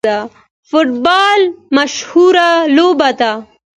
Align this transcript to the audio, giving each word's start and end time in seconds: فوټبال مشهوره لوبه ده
فوټبال 0.69 1.39
مشهوره 1.75 2.49
لوبه 2.75 3.09
ده 3.19 3.31